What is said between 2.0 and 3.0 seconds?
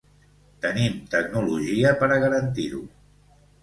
per a garantir-ho.